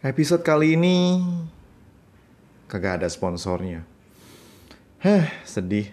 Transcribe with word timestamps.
Episode 0.00 0.40
kali 0.40 0.80
ini 0.80 1.20
kagak 2.72 3.04
ada 3.04 3.08
sponsornya. 3.12 3.84
Heh, 5.04 5.28
sedih. 5.44 5.92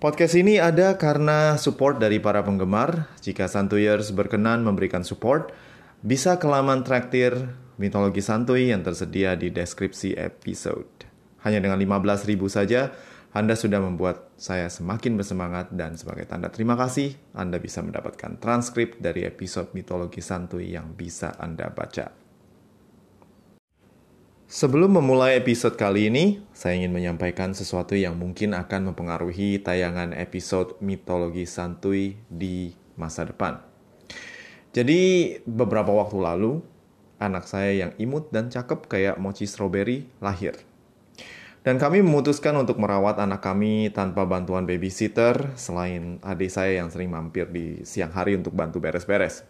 Podcast 0.00 0.32
ini 0.40 0.56
ada 0.56 0.96
karena 0.96 1.60
support 1.60 2.00
dari 2.00 2.16
para 2.16 2.40
penggemar. 2.40 3.12
Jika 3.20 3.44
Santuyers 3.44 4.08
berkenan 4.08 4.64
memberikan 4.64 5.04
support, 5.04 5.52
bisa 6.00 6.40
ke 6.40 6.48
laman 6.48 6.80
traktir 6.80 7.52
mitologi 7.76 8.24
santuy 8.24 8.72
yang 8.72 8.80
tersedia 8.80 9.36
di 9.36 9.52
deskripsi 9.52 10.16
episode. 10.16 11.04
Hanya 11.44 11.60
dengan 11.60 11.76
15.000 11.76 12.24
saja, 12.48 12.88
Anda 13.36 13.52
sudah 13.52 13.84
membuat 13.84 14.32
saya 14.40 14.72
semakin 14.72 15.20
bersemangat 15.20 15.76
dan 15.76 16.00
sebagai 16.00 16.24
tanda 16.24 16.48
terima 16.48 16.72
kasih, 16.72 17.20
Anda 17.36 17.60
bisa 17.60 17.84
mendapatkan 17.84 18.40
transkrip 18.40 18.96
dari 18.96 19.28
episode 19.28 19.76
mitologi 19.76 20.24
santuy 20.24 20.72
yang 20.72 20.96
bisa 20.96 21.36
Anda 21.36 21.68
baca. 21.68 22.23
Sebelum 24.44 25.00
memulai 25.00 25.40
episode 25.40 25.72
kali 25.72 26.12
ini, 26.12 26.44
saya 26.52 26.76
ingin 26.76 26.92
menyampaikan 26.92 27.56
sesuatu 27.56 27.96
yang 27.96 28.20
mungkin 28.20 28.52
akan 28.52 28.92
mempengaruhi 28.92 29.56
tayangan 29.64 30.12
episode 30.12 30.76
mitologi 30.84 31.48
santuy 31.48 32.20
di 32.28 32.76
masa 32.92 33.24
depan. 33.24 33.64
Jadi, 34.76 35.32
beberapa 35.48 35.88
waktu 35.96 36.20
lalu, 36.20 36.60
anak 37.16 37.48
saya 37.48 37.72
yang 37.72 37.92
imut 37.96 38.28
dan 38.28 38.52
cakep 38.52 38.84
kayak 38.84 39.16
mochi 39.16 39.48
strawberry 39.48 40.04
lahir. 40.20 40.60
Dan 41.64 41.80
kami 41.80 42.04
memutuskan 42.04 42.52
untuk 42.60 42.76
merawat 42.76 43.16
anak 43.16 43.40
kami 43.40 43.88
tanpa 43.96 44.28
bantuan 44.28 44.68
babysitter, 44.68 45.56
selain 45.56 46.20
adik 46.20 46.52
saya 46.52 46.84
yang 46.84 46.92
sering 46.92 47.08
mampir 47.08 47.48
di 47.48 47.80
siang 47.88 48.12
hari 48.12 48.36
untuk 48.36 48.52
bantu 48.52 48.76
beres-beres. 48.84 49.48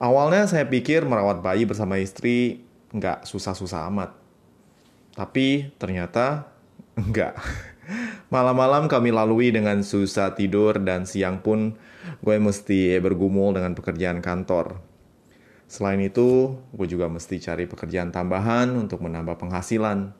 Awalnya 0.00 0.48
saya 0.48 0.64
pikir 0.64 1.04
merawat 1.04 1.44
bayi 1.44 1.68
bersama 1.68 2.00
istri 2.00 2.64
nggak 2.92 3.26
susah-susah 3.26 3.88
amat. 3.90 4.10
Tapi 5.16 5.72
ternyata 5.80 6.50
enggak. 6.94 7.38
Malam-malam 8.34 8.90
kami 8.90 9.14
lalui 9.14 9.54
dengan 9.54 9.80
susah 9.86 10.34
tidur 10.34 10.82
dan 10.82 11.06
siang 11.06 11.38
pun 11.38 11.78
gue 12.20 12.36
mesti 12.36 12.98
bergumul 12.98 13.54
dengan 13.54 13.78
pekerjaan 13.78 14.18
kantor. 14.18 14.82
Selain 15.66 15.98
itu, 15.98 16.58
gue 16.74 16.86
juga 16.86 17.10
mesti 17.10 17.42
cari 17.42 17.66
pekerjaan 17.66 18.14
tambahan 18.14 18.70
untuk 18.78 19.02
menambah 19.02 19.38
penghasilan. 19.38 20.14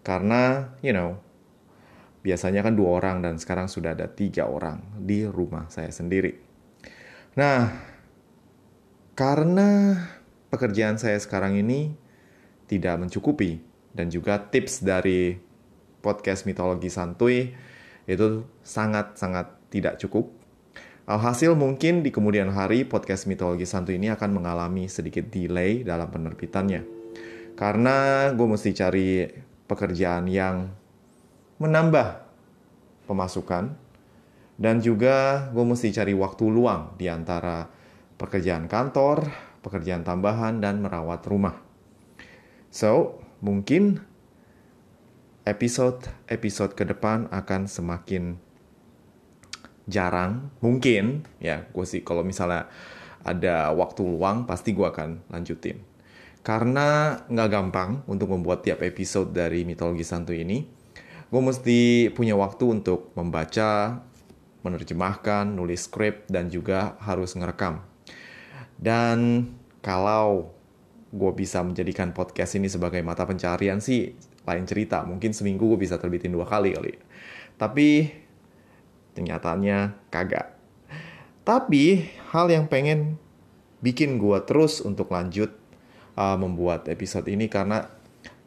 Karena, 0.00 0.72
you 0.80 0.96
know, 0.96 1.20
biasanya 2.24 2.64
kan 2.64 2.74
dua 2.74 2.98
orang 3.02 3.20
dan 3.20 3.36
sekarang 3.36 3.68
sudah 3.68 3.92
ada 3.92 4.08
tiga 4.08 4.48
orang 4.48 4.80
di 4.98 5.28
rumah 5.28 5.68
saya 5.68 5.92
sendiri. 5.92 6.34
Nah, 7.36 7.76
karena 9.12 10.00
pekerjaan 10.48 10.96
saya 10.96 11.20
sekarang 11.20 11.60
ini 11.60 12.05
tidak 12.66 12.98
mencukupi 12.98 13.62
dan 13.96 14.12
juga 14.12 14.38
tips 14.38 14.84
dari 14.84 15.38
podcast 16.04 16.46
mitologi 16.46 16.92
santuy 16.92 17.50
itu 18.06 18.46
sangat-sangat 18.62 19.70
tidak 19.72 19.98
cukup. 19.98 20.30
Alhasil 21.06 21.54
mungkin 21.54 22.02
di 22.02 22.10
kemudian 22.10 22.50
hari 22.50 22.82
podcast 22.82 23.30
mitologi 23.30 23.66
santuy 23.66 23.98
ini 23.98 24.10
akan 24.10 24.42
mengalami 24.42 24.90
sedikit 24.90 25.30
delay 25.30 25.86
dalam 25.86 26.10
penerbitannya. 26.10 26.82
Karena 27.54 28.30
gue 28.34 28.46
mesti 28.46 28.70
cari 28.74 29.26
pekerjaan 29.66 30.26
yang 30.30 30.70
menambah 31.62 32.26
pemasukan 33.06 33.74
dan 34.56 34.76
juga 34.82 35.48
gue 35.54 35.64
mesti 35.64 35.94
cari 35.94 36.12
waktu 36.12 36.44
luang 36.50 36.98
di 36.98 37.06
antara 37.06 37.64
pekerjaan 38.16 38.66
kantor, 38.66 39.28
pekerjaan 39.62 40.02
tambahan, 40.02 40.58
dan 40.58 40.80
merawat 40.80 41.22
rumah. 41.28 41.65
So, 42.76 43.24
mungkin 43.40 44.04
episode-episode 45.48 46.76
ke 46.76 46.84
depan 46.84 47.24
akan 47.32 47.72
semakin 47.72 48.36
jarang. 49.88 50.52
Mungkin, 50.60 51.24
ya, 51.40 51.64
gue 51.72 51.86
sih 51.88 52.04
kalau 52.04 52.20
misalnya 52.20 52.68
ada 53.24 53.72
waktu 53.72 54.04
luang, 54.04 54.44
pasti 54.44 54.76
gue 54.76 54.84
akan 54.84 55.24
lanjutin. 55.32 55.80
Karena 56.44 57.16
nggak 57.24 57.48
gampang 57.48 58.04
untuk 58.04 58.28
membuat 58.36 58.60
tiap 58.60 58.84
episode 58.84 59.32
dari 59.32 59.64
mitologi 59.64 60.04
santu 60.04 60.36
ini, 60.36 60.68
gue 61.32 61.40
mesti 61.40 62.12
punya 62.12 62.36
waktu 62.36 62.76
untuk 62.76 63.16
membaca, 63.16 64.04
menerjemahkan, 64.60 65.48
nulis 65.48 65.88
skrip, 65.88 66.28
dan 66.28 66.52
juga 66.52 67.00
harus 67.00 67.40
ngerekam. 67.40 67.80
Dan 68.76 69.48
kalau 69.80 70.55
gue 71.12 71.32
bisa 71.38 71.62
menjadikan 71.62 72.10
podcast 72.10 72.58
ini 72.58 72.66
sebagai 72.66 72.98
mata 73.00 73.22
pencarian 73.22 73.78
sih 73.78 74.14
lain 74.46 74.64
cerita. 74.66 75.02
Mungkin 75.06 75.30
seminggu 75.30 75.66
gue 75.74 75.80
bisa 75.86 75.98
terbitin 75.98 76.34
dua 76.34 76.46
kali 76.46 76.74
kali. 76.74 76.94
Tapi 77.56 78.10
kenyataannya 79.16 80.10
kagak. 80.12 80.54
Tapi 81.46 82.10
hal 82.34 82.50
yang 82.50 82.66
pengen 82.66 83.16
bikin 83.80 84.18
gue 84.18 84.38
terus 84.44 84.82
untuk 84.82 85.14
lanjut 85.14 85.54
uh, 86.18 86.34
membuat 86.34 86.90
episode 86.90 87.30
ini 87.30 87.46
karena 87.46 87.86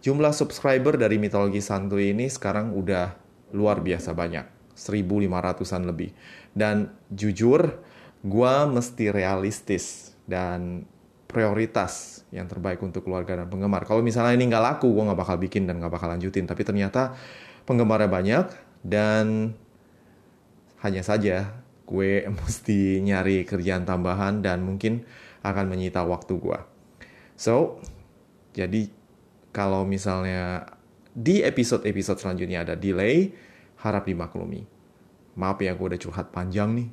jumlah 0.04 0.36
subscriber 0.36 1.00
dari 1.00 1.16
mitologi 1.16 1.64
santuy 1.64 2.12
ini 2.12 2.28
sekarang 2.28 2.76
udah 2.76 3.16
luar 3.56 3.80
biasa 3.80 4.12
banyak. 4.12 4.46
1500-an 4.80 5.84
lebih. 5.92 6.16
Dan 6.56 6.88
jujur, 7.12 7.84
gue 8.24 8.54
mesti 8.72 9.12
realistis 9.12 10.16
dan 10.24 10.88
prioritas 11.30 12.26
yang 12.34 12.50
terbaik 12.50 12.82
untuk 12.82 13.06
keluarga 13.06 13.38
dan 13.38 13.48
penggemar. 13.54 13.86
Kalau 13.86 14.02
misalnya 14.02 14.34
ini 14.34 14.50
nggak 14.50 14.66
laku, 14.66 14.90
gue 14.90 15.04
nggak 15.06 15.20
bakal 15.20 15.38
bikin 15.38 15.70
dan 15.70 15.78
nggak 15.78 15.94
bakal 15.94 16.10
lanjutin. 16.10 16.50
Tapi 16.50 16.66
ternyata 16.66 17.14
penggemarnya 17.70 18.10
banyak 18.10 18.46
dan 18.82 19.54
hanya 20.82 21.06
saja 21.06 21.62
gue 21.86 22.26
mesti 22.42 22.98
nyari 23.06 23.46
kerjaan 23.46 23.86
tambahan 23.86 24.42
dan 24.42 24.66
mungkin 24.66 25.06
akan 25.46 25.70
menyita 25.70 26.02
waktu 26.02 26.34
gue. 26.42 26.60
So, 27.38 27.78
jadi 28.58 28.90
kalau 29.54 29.86
misalnya 29.86 30.66
di 31.14 31.46
episode-episode 31.46 32.20
selanjutnya 32.20 32.66
ada 32.66 32.74
delay, 32.74 33.32
harap 33.80 34.10
dimaklumi. 34.10 34.66
Maaf 35.40 35.62
ya, 35.64 35.78
gue 35.78 35.88
udah 35.96 36.02
curhat 36.02 36.34
panjang 36.36 36.76
nih. 36.76 36.90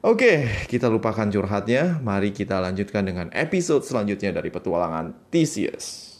Oke, 0.00 0.48
kita 0.64 0.88
lupakan 0.88 1.28
curhatnya. 1.28 2.00
Mari 2.00 2.32
kita 2.32 2.56
lanjutkan 2.56 3.04
dengan 3.04 3.28
episode 3.36 3.84
selanjutnya 3.84 4.32
dari 4.32 4.48
petualangan 4.48 5.12
Theseus. 5.28 6.16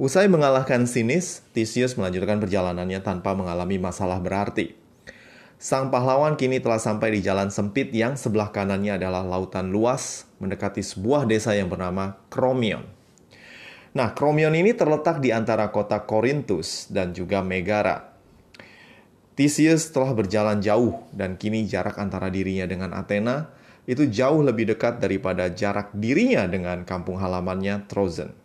Usai 0.00 0.32
mengalahkan 0.32 0.88
Sinis, 0.88 1.44
Theseus 1.52 2.00
melanjutkan 2.00 2.40
perjalanannya 2.40 3.04
tanpa 3.04 3.36
mengalami 3.36 3.76
masalah 3.76 4.16
berarti. 4.24 4.83
Sang 5.64 5.88
pahlawan 5.88 6.36
kini 6.36 6.60
telah 6.60 6.76
sampai 6.76 7.16
di 7.16 7.24
jalan 7.24 7.48
sempit 7.48 7.88
yang 7.96 8.20
sebelah 8.20 8.52
kanannya 8.52 9.00
adalah 9.00 9.24
lautan 9.24 9.72
luas 9.72 10.28
mendekati 10.36 10.84
sebuah 10.84 11.24
desa 11.24 11.56
yang 11.56 11.72
bernama 11.72 12.20
Kromion. 12.28 12.84
Nah, 13.96 14.12
Kromion 14.12 14.52
ini 14.52 14.76
terletak 14.76 15.24
di 15.24 15.32
antara 15.32 15.72
kota 15.72 16.04
Korintus 16.04 16.92
dan 16.92 17.16
juga 17.16 17.40
Megara. 17.40 18.12
Theseus 19.40 19.88
telah 19.88 20.12
berjalan 20.12 20.60
jauh 20.60 21.00
dan 21.16 21.40
kini 21.40 21.64
jarak 21.64 21.96
antara 21.96 22.28
dirinya 22.28 22.68
dengan 22.68 22.92
Athena 22.92 23.48
itu 23.88 24.04
jauh 24.04 24.44
lebih 24.44 24.68
dekat 24.76 25.00
daripada 25.00 25.48
jarak 25.48 25.96
dirinya 25.96 26.44
dengan 26.44 26.84
kampung 26.84 27.16
halamannya 27.16 27.88
Trozen. 27.88 28.36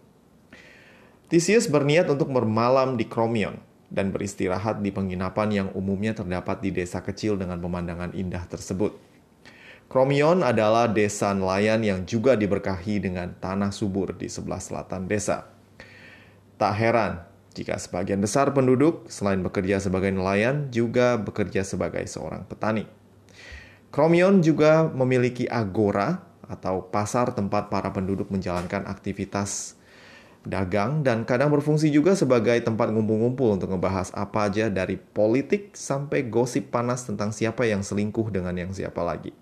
Theseus 1.27 1.67
berniat 1.67 2.07
untuk 2.07 2.31
bermalam 2.31 2.95
di 2.95 3.03
Kromion 3.03 3.67
dan 3.89 4.13
beristirahat 4.13 4.85
di 4.85 4.93
penginapan 4.93 5.49
yang 5.49 5.67
umumnya 5.73 6.13
terdapat 6.13 6.61
di 6.61 6.69
desa 6.69 7.01
kecil 7.01 7.35
dengan 7.35 7.57
pemandangan 7.57 8.13
indah 8.13 8.45
tersebut. 8.45 8.93
Kromion 9.89 10.45
adalah 10.45 10.85
desa 10.85 11.33
nelayan 11.33 11.81
yang 11.81 12.05
juga 12.05 12.37
diberkahi 12.37 13.01
dengan 13.01 13.33
tanah 13.33 13.73
subur 13.73 14.13
di 14.13 14.29
sebelah 14.29 14.61
selatan 14.61 15.09
desa. 15.09 15.49
Tak 16.61 16.73
heran 16.77 17.25
jika 17.57 17.81
sebagian 17.81 18.21
besar 18.21 18.53
penduduk 18.53 19.09
selain 19.09 19.41
bekerja 19.41 19.81
sebagai 19.81 20.13
nelayan 20.13 20.69
juga 20.69 21.17
bekerja 21.17 21.65
sebagai 21.65 22.05
seorang 22.05 22.45
petani. 22.45 22.85
Kromion 23.89 24.45
juga 24.45 24.85
memiliki 24.85 25.49
agora 25.49 26.21
atau 26.45 26.85
pasar 26.85 27.33
tempat 27.33 27.73
para 27.73 27.89
penduduk 27.89 28.29
menjalankan 28.29 28.85
aktivitas 28.85 29.78
dagang, 30.47 31.03
dan 31.03 31.27
kadang 31.27 31.51
berfungsi 31.51 31.91
juga 31.91 32.15
sebagai 32.15 32.55
tempat 32.63 32.95
ngumpul-ngumpul 32.95 33.59
untuk 33.59 33.75
ngebahas 33.75 34.15
apa 34.15 34.47
aja 34.47 34.71
dari 34.71 34.95
politik 34.95 35.75
sampai 35.75 36.31
gosip 36.31 36.71
panas 36.71 37.03
tentang 37.03 37.35
siapa 37.35 37.67
yang 37.67 37.83
selingkuh 37.83 38.31
dengan 38.31 38.55
yang 38.55 38.71
siapa 38.71 39.03
lagi. 39.03 39.35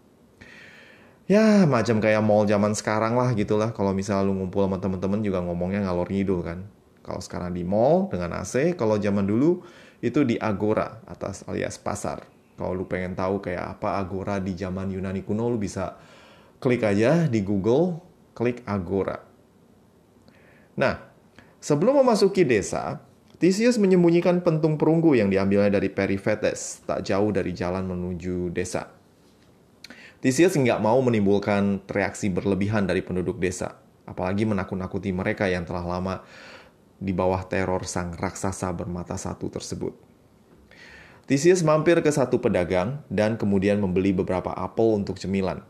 ya 1.28 1.68
macam 1.68 2.00
kayak 2.00 2.24
mall 2.24 2.48
zaman 2.48 2.72
sekarang 2.72 3.20
lah 3.20 3.36
gitulah. 3.36 3.76
Kalau 3.76 3.92
misalnya 3.92 4.32
lu 4.32 4.34
ngumpul 4.40 4.64
sama 4.64 4.80
temen-temen 4.80 5.20
juga 5.20 5.44
ngomongnya 5.44 5.84
ngalor 5.84 6.08
ngidul 6.08 6.40
kan. 6.40 6.64
Kalau 7.04 7.20
sekarang 7.20 7.52
di 7.52 7.68
mall 7.68 8.08
dengan 8.08 8.40
AC 8.40 8.80
kalau 8.80 8.96
zaman 8.96 9.28
dulu 9.28 9.60
itu 10.00 10.24
di 10.24 10.40
Agora 10.40 11.04
atas 11.04 11.44
alias 11.44 11.76
pasar. 11.84 12.24
Kalau 12.56 12.72
lu 12.72 12.88
pengen 12.88 13.14
tahu 13.14 13.44
kayak 13.44 13.78
apa 13.78 14.00
Agora 14.00 14.40
di 14.40 14.56
zaman 14.56 14.88
Yunani 14.88 15.22
kuno 15.28 15.52
lu 15.52 15.60
bisa 15.60 16.00
klik 16.64 16.82
aja 16.88 17.28
di 17.28 17.44
Google 17.44 18.00
klik 18.32 18.64
Agora 18.64 19.28
nah 20.78 21.02
sebelum 21.58 22.06
memasuki 22.06 22.46
desa 22.46 23.02
Theseus 23.38 23.78
menyembunyikan 23.78 24.42
pentung 24.42 24.82
perunggu 24.82 25.14
yang 25.14 25.30
diambilnya 25.30 25.78
dari 25.78 25.94
Periphetes, 25.94 26.82
tak 26.90 27.06
jauh 27.06 27.30
dari 27.30 27.54
jalan 27.54 27.86
menuju 27.86 28.50
desa. 28.50 28.90
Theseus 30.18 30.58
nggak 30.58 30.82
mau 30.82 30.98
menimbulkan 31.06 31.86
reaksi 31.86 32.34
berlebihan 32.34 32.90
dari 32.90 33.06
penduduk 33.06 33.38
desa, 33.38 33.78
apalagi 34.10 34.50
menakut-nakuti 34.50 35.14
mereka 35.14 35.46
yang 35.46 35.70
telah 35.70 35.86
lama 35.86 36.26
di 36.98 37.14
bawah 37.14 37.46
teror 37.46 37.86
sang 37.86 38.18
raksasa 38.18 38.74
bermata 38.74 39.14
satu 39.14 39.54
tersebut. 39.54 39.94
Theseus 41.30 41.62
mampir 41.62 42.02
ke 42.02 42.10
satu 42.10 42.42
pedagang 42.42 43.06
dan 43.14 43.38
kemudian 43.38 43.78
membeli 43.78 44.18
beberapa 44.18 44.50
apel 44.58 44.98
untuk 44.98 45.22
cemilan. 45.22 45.62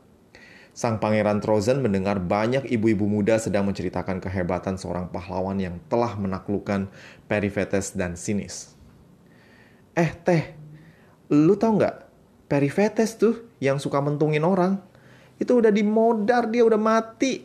Sang 0.77 1.01
pangeran 1.01 1.41
Trozen 1.41 1.81
mendengar 1.81 2.21
banyak 2.21 2.69
ibu-ibu 2.69 3.09
muda 3.09 3.41
sedang 3.41 3.65
menceritakan 3.65 4.21
kehebatan 4.21 4.77
seorang 4.77 5.09
pahlawan 5.09 5.57
yang 5.57 5.81
telah 5.89 6.13
menaklukkan 6.13 6.85
Periphetes 7.25 7.97
dan 7.97 8.13
Sinis. 8.13 8.77
Eh, 9.97 10.13
teh, 10.21 10.53
lu 11.33 11.57
tau 11.57 11.81
nggak? 11.81 12.05
Periphetes 12.45 13.17
tuh 13.17 13.49
yang 13.57 13.81
suka 13.81 14.05
mentungin 14.05 14.45
orang. 14.45 14.77
Itu 15.41 15.57
udah 15.57 15.73
dimodar, 15.73 16.45
dia 16.45 16.61
udah 16.61 16.77
mati. 16.77 17.41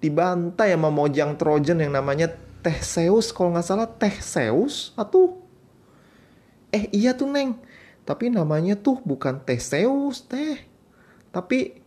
Dibantai 0.00 0.72
sama 0.72 0.88
mojang 0.88 1.36
Trojan 1.36 1.84
yang 1.84 1.92
namanya 1.92 2.32
Theseus, 2.64 3.28
kalau 3.28 3.52
nggak 3.52 3.68
salah 3.68 3.92
Theseus 3.92 4.96
atau 4.96 5.36
Eh 6.72 6.88
iya 6.96 7.12
tuh 7.12 7.28
Neng, 7.28 7.60
tapi 8.08 8.32
namanya 8.32 8.72
tuh 8.72 9.04
bukan 9.04 9.36
Theseus 9.44 10.24
teh. 10.24 10.64
Tapi 11.28 11.83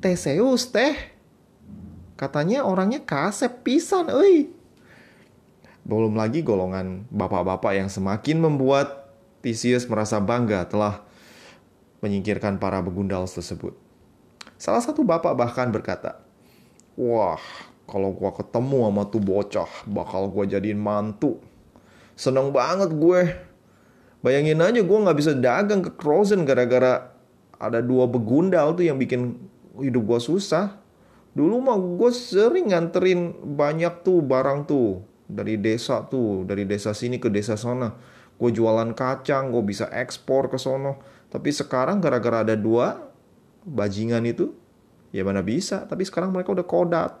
Theseus 0.00 0.72
teh. 0.72 0.96
Katanya 2.16 2.64
orangnya 2.64 3.00
kasep 3.04 3.64
pisan, 3.64 4.08
euy. 4.08 4.52
Belum 5.84 6.12
lagi 6.16 6.44
golongan 6.44 7.08
bapak-bapak 7.08 7.76
yang 7.76 7.88
semakin 7.88 8.40
membuat 8.40 9.12
Theseus 9.40 9.88
merasa 9.88 10.20
bangga 10.20 10.68
telah 10.68 11.00
menyingkirkan 12.04 12.60
para 12.60 12.80
begundal 12.84 13.24
tersebut. 13.24 13.72
Salah 14.60 14.84
satu 14.84 15.04
bapak 15.04 15.32
bahkan 15.32 15.72
berkata, 15.72 16.20
Wah, 16.96 17.40
kalau 17.88 18.12
gua 18.12 18.36
ketemu 18.36 18.88
sama 18.88 19.02
tuh 19.08 19.22
bocah, 19.24 19.70
bakal 19.88 20.28
gua 20.28 20.44
jadiin 20.44 20.76
mantu. 20.76 21.40
Seneng 22.20 22.52
banget 22.52 22.92
gue. 22.92 23.32
Bayangin 24.20 24.60
aja 24.60 24.84
gue 24.84 24.98
nggak 25.00 25.16
bisa 25.16 25.32
dagang 25.32 25.80
ke 25.80 25.96
Crozen 25.96 26.44
gara-gara 26.44 27.08
ada 27.56 27.80
dua 27.80 28.04
begundal 28.04 28.76
tuh 28.76 28.84
yang 28.84 29.00
bikin 29.00 29.40
hidup 29.82 30.06
gue 30.06 30.20
susah. 30.20 30.78
Dulu 31.30 31.62
mah 31.62 31.78
gue 31.78 32.10
sering 32.10 32.74
nganterin 32.74 33.34
banyak 33.54 34.02
tuh 34.02 34.20
barang 34.20 34.66
tuh 34.66 35.02
dari 35.30 35.54
desa 35.56 36.02
tuh, 36.10 36.42
dari 36.42 36.66
desa 36.66 36.90
sini 36.90 37.22
ke 37.22 37.30
desa 37.30 37.54
sana. 37.54 37.94
Gue 38.34 38.50
jualan 38.50 38.90
kacang, 38.96 39.54
gue 39.54 39.62
bisa 39.62 39.86
ekspor 39.92 40.50
ke 40.50 40.58
sono. 40.58 40.98
Tapi 41.30 41.54
sekarang 41.54 42.02
gara-gara 42.02 42.42
ada 42.42 42.58
dua 42.58 42.98
bajingan 43.62 44.26
itu, 44.26 44.50
ya 45.14 45.22
mana 45.22 45.44
bisa. 45.44 45.86
Tapi 45.86 46.02
sekarang 46.02 46.34
mereka 46.34 46.50
udah 46.50 46.66
kodat. 46.66 47.12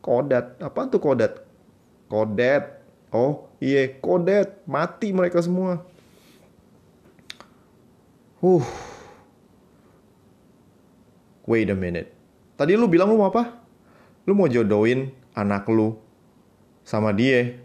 Kodat, 0.00 0.56
apa 0.62 0.88
tuh 0.88 1.02
kodat? 1.02 1.44
Kodet. 2.08 2.80
Oh 3.12 3.52
iya, 3.60 3.92
kodet. 4.00 4.64
Mati 4.64 5.12
mereka 5.12 5.44
semua. 5.44 5.84
Huh. 8.40 8.64
Wait 11.46 11.70
a 11.70 11.76
minute. 11.76 12.10
Tadi 12.54 12.78
lu 12.78 12.86
bilang 12.86 13.10
lu 13.10 13.18
mau 13.18 13.30
apa? 13.30 13.58
Lu 14.28 14.38
mau 14.38 14.46
jodohin 14.46 15.10
anak 15.34 15.66
lu 15.66 15.98
sama 16.86 17.10
dia. 17.10 17.58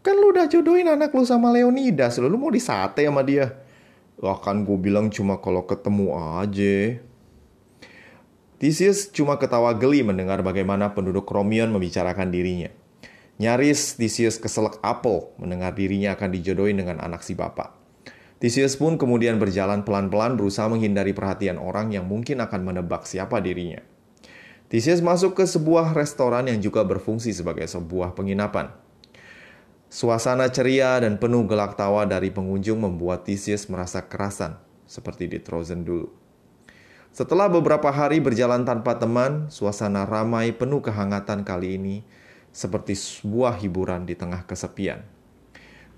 Kan 0.00 0.16
lu 0.16 0.32
udah 0.32 0.48
jodohin 0.48 0.88
anak 0.88 1.12
lu 1.12 1.26
sama 1.28 1.52
Leonidas. 1.52 2.16
Lu, 2.16 2.32
lu 2.32 2.40
mau 2.40 2.48
disate 2.48 3.04
sama 3.04 3.20
dia. 3.20 3.52
Lah 4.18 4.40
kan 4.40 4.64
gue 4.64 4.78
bilang 4.80 5.12
cuma 5.12 5.38
kalau 5.38 5.68
ketemu 5.68 6.16
aja. 6.40 6.98
Theseus 8.58 9.06
cuma 9.14 9.38
ketawa 9.38 9.70
geli 9.78 10.02
mendengar 10.02 10.42
bagaimana 10.42 10.90
penduduk 10.90 11.30
Romion 11.30 11.70
membicarakan 11.70 12.34
dirinya. 12.34 12.74
Nyaris 13.38 13.94
Theseus 13.94 14.34
keselak 14.34 14.82
apel 14.82 15.30
mendengar 15.38 15.70
dirinya 15.70 16.18
akan 16.18 16.34
dijodohin 16.34 16.82
dengan 16.82 16.98
anak 16.98 17.22
si 17.22 17.38
bapak. 17.38 17.77
Theseus 18.38 18.78
pun 18.78 18.94
kemudian 18.94 19.42
berjalan 19.42 19.82
pelan-pelan 19.82 20.38
berusaha 20.38 20.70
menghindari 20.70 21.10
perhatian 21.10 21.58
orang 21.58 21.90
yang 21.90 22.06
mungkin 22.06 22.38
akan 22.38 22.62
menebak 22.62 23.02
siapa 23.02 23.42
dirinya. 23.42 23.82
Theseus 24.70 25.02
masuk 25.02 25.34
ke 25.34 25.44
sebuah 25.48 25.90
restoran 25.90 26.46
yang 26.46 26.62
juga 26.62 26.86
berfungsi 26.86 27.34
sebagai 27.34 27.66
sebuah 27.66 28.14
penginapan. 28.14 28.70
Suasana 29.90 30.52
ceria 30.52 31.00
dan 31.02 31.18
penuh 31.18 31.48
gelak 31.48 31.74
tawa 31.74 32.04
dari 32.06 32.30
pengunjung 32.30 32.78
membuat 32.78 33.26
Theseus 33.26 33.66
merasa 33.66 34.06
kerasan, 34.06 34.60
seperti 34.86 35.26
di 35.26 35.40
Trozen 35.40 35.82
dulu. 35.82 36.12
Setelah 37.10 37.50
beberapa 37.50 37.90
hari 37.90 38.22
berjalan 38.22 38.62
tanpa 38.62 39.00
teman, 39.00 39.50
suasana 39.50 40.06
ramai 40.06 40.54
penuh 40.54 40.78
kehangatan 40.78 41.42
kali 41.42 41.80
ini 41.80 41.96
seperti 42.54 42.94
sebuah 42.94 43.58
hiburan 43.58 44.04
di 44.06 44.14
tengah 44.14 44.44
kesepian. 44.44 45.17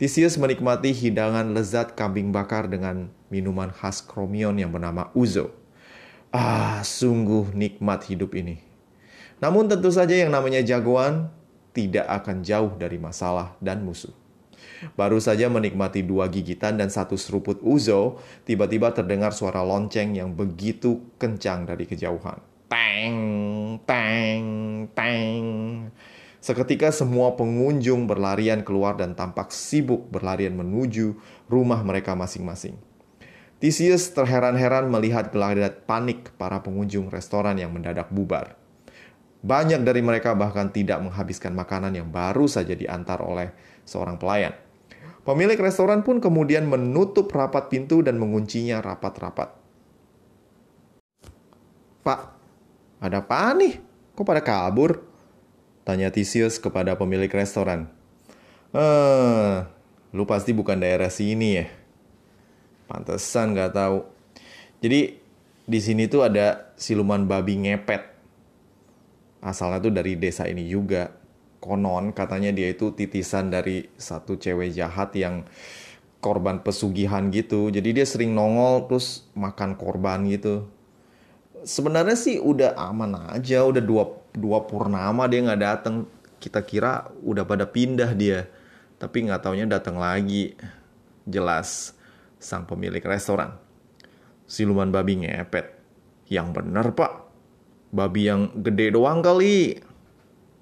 Theseus 0.00 0.40
menikmati 0.40 0.96
hidangan 0.96 1.52
lezat 1.52 1.92
kambing 1.92 2.32
bakar 2.32 2.72
dengan 2.72 3.12
minuman 3.28 3.68
khas 3.68 4.00
Kromion 4.00 4.56
yang 4.56 4.72
bernama 4.72 5.12
Uzo. 5.12 5.52
Ah, 6.32 6.80
sungguh 6.80 7.52
nikmat 7.52 8.08
hidup 8.08 8.32
ini. 8.32 8.64
Namun 9.44 9.68
tentu 9.68 9.92
saja 9.92 10.16
yang 10.16 10.32
namanya 10.32 10.64
jagoan 10.64 11.28
tidak 11.76 12.08
akan 12.08 12.40
jauh 12.40 12.72
dari 12.80 12.96
masalah 12.96 13.52
dan 13.60 13.84
musuh. 13.84 14.16
Baru 14.96 15.20
saja 15.20 15.52
menikmati 15.52 16.00
dua 16.00 16.32
gigitan 16.32 16.80
dan 16.80 16.88
satu 16.88 17.20
seruput 17.20 17.60
uzo, 17.60 18.24
tiba-tiba 18.48 18.96
terdengar 18.96 19.36
suara 19.36 19.60
lonceng 19.60 20.16
yang 20.16 20.32
begitu 20.32 21.12
kencang 21.20 21.68
dari 21.68 21.84
kejauhan. 21.84 22.40
Teng, 22.72 23.20
teng, 23.84 24.48
teng. 24.96 25.44
Seketika 26.40 26.88
semua 26.88 27.36
pengunjung 27.36 28.08
berlarian 28.08 28.64
keluar 28.64 28.96
dan 28.96 29.12
tampak 29.12 29.52
sibuk 29.52 30.08
berlarian 30.08 30.56
menuju 30.56 31.20
rumah 31.52 31.84
mereka 31.84 32.16
masing-masing. 32.16 32.80
Theseus 33.60 34.08
terheran-heran 34.16 34.88
melihat 34.88 35.28
gelagat 35.28 35.84
panik 35.84 36.32
para 36.40 36.64
pengunjung 36.64 37.12
restoran 37.12 37.60
yang 37.60 37.76
mendadak 37.76 38.08
bubar. 38.08 38.56
Banyak 39.44 39.84
dari 39.84 40.00
mereka 40.00 40.32
bahkan 40.32 40.72
tidak 40.72 41.04
menghabiskan 41.04 41.52
makanan 41.52 41.92
yang 41.92 42.08
baru 42.08 42.48
saja 42.48 42.72
diantar 42.72 43.20
oleh 43.20 43.52
seorang 43.84 44.16
pelayan. 44.16 44.56
Pemilik 45.20 45.60
restoran 45.60 46.00
pun 46.00 46.24
kemudian 46.24 46.64
menutup 46.64 47.28
rapat 47.36 47.68
pintu 47.68 48.00
dan 48.00 48.16
menguncinya 48.16 48.80
rapat-rapat. 48.80 49.52
Pak, 52.00 52.20
ada 53.04 53.20
apa 53.20 53.52
nih? 53.60 53.76
Kok 54.16 54.24
pada 54.24 54.40
kabur? 54.40 55.09
Tanya 55.84 56.12
Theseus 56.12 56.60
kepada 56.60 56.94
pemilik 56.94 57.30
restoran. 57.30 57.88
Eh, 58.70 59.56
lu 60.14 60.24
pasti 60.28 60.54
bukan 60.54 60.78
daerah 60.78 61.10
sini 61.10 61.48
ya? 61.58 61.66
Pantesan 62.86 63.56
gak 63.56 63.74
tahu. 63.74 64.06
Jadi 64.80 65.16
di 65.66 65.80
sini 65.80 66.10
tuh 66.10 66.26
ada 66.26 66.74
siluman 66.74 67.26
babi 67.26 67.58
ngepet 67.58 68.10
asalnya 69.40 69.80
tuh 69.80 69.92
dari 69.92 70.16
desa 70.16 70.46
ini 70.46 70.68
juga. 70.68 71.16
Konon 71.60 72.16
katanya 72.16 72.56
dia 72.56 72.72
itu 72.72 72.96
titisan 72.96 73.52
dari 73.52 73.84
satu 74.00 74.40
cewek 74.40 74.72
jahat 74.72 75.12
yang 75.12 75.44
korban 76.24 76.64
pesugihan 76.64 77.28
gitu. 77.28 77.68
Jadi 77.68 78.00
dia 78.00 78.06
sering 78.08 78.32
nongol 78.32 78.88
terus 78.88 79.28
makan 79.36 79.76
korban 79.76 80.24
gitu. 80.24 80.64
Sebenarnya 81.64 82.16
sih 82.16 82.40
udah 82.40 82.76
aman 82.76 83.36
aja, 83.36 83.64
udah 83.64 83.82
dua, 83.84 84.04
dua 84.32 84.64
purnama 84.64 85.28
dia 85.28 85.44
nggak 85.44 85.62
datang. 85.62 86.08
Kita 86.40 86.64
kira 86.64 87.12
udah 87.20 87.44
pada 87.44 87.68
pindah 87.68 88.16
dia, 88.16 88.48
tapi 88.96 89.28
nggak 89.28 89.44
taunya 89.44 89.68
datang 89.68 90.00
lagi. 90.00 90.56
Jelas 91.28 91.92
sang 92.40 92.64
pemilik 92.64 93.04
restoran. 93.04 93.54
Siluman 94.48 94.88
babi 94.88 95.20
ngepet. 95.20 95.78
Yang 96.30 96.48
bener 96.56 96.86
pak, 96.96 97.30
Babi 97.90 98.30
yang 98.30 98.54
gede 98.54 98.94
doang 98.94 99.18
kali. 99.18 99.82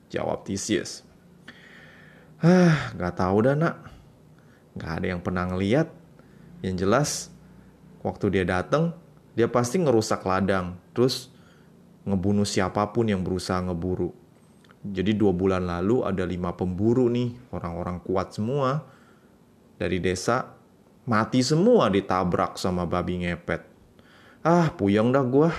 Jawab 0.09 0.49
Theseus. 0.49 1.05
Ah, 2.41 2.89
gak 2.97 3.21
tahu 3.21 3.45
dah 3.45 3.53
nak. 3.53 3.85
Gak 4.81 5.05
ada 5.05 5.07
yang 5.13 5.21
pernah 5.21 5.45
ngeliat. 5.45 5.93
Yang 6.65 6.77
jelas, 6.81 7.11
waktu 8.01 8.33
dia 8.33 8.45
datang, 8.49 8.97
dia 9.39 9.47
pasti 9.47 9.79
ngerusak 9.79 10.27
ladang. 10.27 10.75
Terus 10.91 11.31
ngebunuh 12.03 12.43
siapa 12.43 12.91
pun 12.91 13.07
yang 13.07 13.23
berusaha 13.23 13.63
ngeburu. 13.63 14.11
Jadi 14.83 15.15
dua 15.15 15.31
bulan 15.31 15.63
lalu 15.63 16.03
ada 16.03 16.27
lima 16.27 16.59
pemburu 16.59 17.07
nih, 17.07 17.39
orang-orang 17.55 18.03
kuat 18.03 18.35
semua 18.35 18.83
dari 19.79 20.03
desa 20.03 20.59
mati 21.07 21.39
semua 21.39 21.87
ditabrak 21.87 22.59
sama 22.59 22.83
babi 22.83 23.23
ngepet. 23.23 23.63
Ah, 24.43 24.75
puyeng 24.75 25.15
dah 25.15 25.23
gua. 25.23 25.51